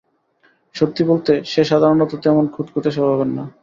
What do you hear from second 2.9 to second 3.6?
স্বভাবের না।